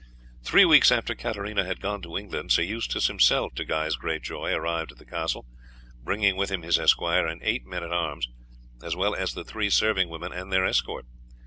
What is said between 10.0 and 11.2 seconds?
women and their escort.